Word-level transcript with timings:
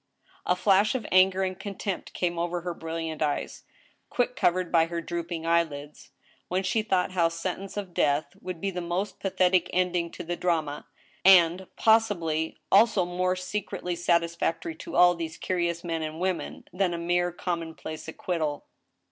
A 0.47 0.55
flash 0.55 0.95
of 0.95 1.05
anger 1.11 1.43
and 1.43 1.59
contempt 1.59 2.13
came 2.13 2.39
over 2.39 2.61
her 2.61 2.73
brilliant 2.73 3.21
eyes, 3.21 3.65
quick 4.09 4.35
covered 4.35 4.71
by 4.71 4.85
her 4.87 4.99
drooping 4.99 5.45
eyelids, 5.45 6.09
when 6.47 6.63
she 6.63 6.81
thought 6.81 7.11
how 7.11 7.29
sentence 7.29 7.77
of 7.77 7.93
death 7.93 8.25
would 8.41 8.59
be 8.59 8.71
the 8.71 8.81
most 8.81 9.19
pathetic 9.19 9.69
ending 9.71 10.09
to 10.13 10.23
the 10.23 10.35
drama, 10.35 10.87
and, 11.23 11.67
possi 11.77 12.19
bly, 12.19 12.55
also 12.71 13.05
more 13.05 13.35
secretly 13.35 13.95
satisfactory 13.95 14.73
to 14.73 14.95
all 14.95 15.13
these 15.13 15.37
curious 15.37 15.83
men 15.83 16.01
and 16.01 16.19
women, 16.19 16.67
than 16.73 16.95
a 16.95 16.97
mere 16.97 17.31
commonplace 17.31 18.07
acquittal. 18.07 18.65